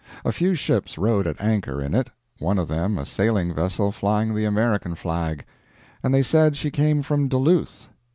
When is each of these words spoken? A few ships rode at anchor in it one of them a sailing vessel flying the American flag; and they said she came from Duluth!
A 0.25 0.31
few 0.31 0.55
ships 0.55 0.97
rode 0.97 1.27
at 1.27 1.39
anchor 1.39 1.79
in 1.79 1.93
it 1.93 2.09
one 2.39 2.57
of 2.57 2.67
them 2.67 2.97
a 2.97 3.05
sailing 3.05 3.53
vessel 3.53 3.91
flying 3.91 4.33
the 4.33 4.45
American 4.45 4.95
flag; 4.95 5.45
and 6.01 6.11
they 6.11 6.23
said 6.23 6.55
she 6.57 6.71
came 6.71 7.03
from 7.03 7.27
Duluth! 7.27 7.87